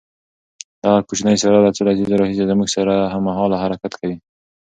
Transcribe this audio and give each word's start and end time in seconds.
دغه 0.83 0.99
کوچنۍ 1.07 1.35
سیاره 1.41 1.59
له 1.65 1.71
څو 1.75 1.81
لسیزو 1.87 2.19
راهیسې 2.21 2.43
زموږ 2.51 2.67
سره 2.77 2.93
هممهاله 3.13 3.55
حرکت 3.63 3.93
کوي. 4.01 4.17